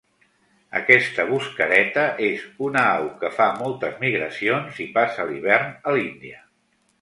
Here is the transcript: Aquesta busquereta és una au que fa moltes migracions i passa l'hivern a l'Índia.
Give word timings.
Aquesta 0.77 1.25
busquereta 1.31 2.05
és 2.27 2.45
una 2.69 2.85
au 2.93 3.05
que 3.19 3.31
fa 3.37 3.47
moltes 3.59 4.01
migracions 4.05 4.81
i 4.87 4.89
passa 4.97 5.27
l'hivern 5.31 5.71
a 5.85 5.95
l'Índia. 5.99 6.43